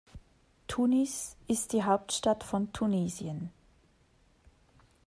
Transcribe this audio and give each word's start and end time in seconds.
Tunis 0.65 1.35
ist 1.47 1.73
die 1.73 1.83
Hauptstadt 1.83 2.43
von 2.43 2.73
Tunesien. 2.73 3.51